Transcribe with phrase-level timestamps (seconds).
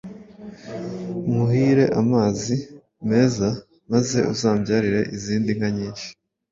[1.27, 2.55] nkuhire amazi
[3.09, 3.47] meza,
[3.91, 6.07] maze uzambyarire izindi nka nyinshi!